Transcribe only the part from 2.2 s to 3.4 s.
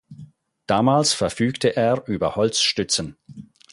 Holzstützen.